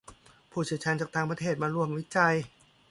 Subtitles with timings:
[0.51, 2.35] ผู้เชี่ยวชาญจากต่างประเทศมาร่วมวิจัย